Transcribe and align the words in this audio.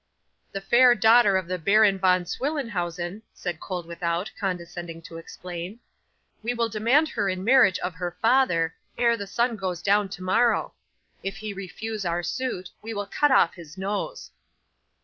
'"The 0.51 0.61
fair 0.61 0.95
daughter 0.95 1.37
of 1.37 1.47
the 1.47 1.59
Baron 1.59 1.99
Von 1.99 2.23
Swillenhausen," 2.25 3.21
said 3.35 3.59
Koeldwethout, 3.59 4.31
condescending 4.35 4.99
to 5.03 5.17
explain. 5.19 5.79
"We 6.41 6.55
will 6.55 6.69
demand 6.69 7.09
her 7.09 7.29
in 7.29 7.43
marriage 7.43 7.77
of 7.81 7.93
her 7.93 8.17
father, 8.19 8.73
ere 8.97 9.15
the 9.15 9.27
sun 9.27 9.57
goes 9.57 9.83
down 9.83 10.09
tomorrow. 10.09 10.73
If 11.21 11.37
he 11.37 11.53
refuse 11.53 12.03
our 12.03 12.23
suit, 12.23 12.69
we 12.81 12.95
will 12.95 13.05
cut 13.05 13.29
off 13.29 13.53
his 13.53 13.77
nose." 13.77 14.31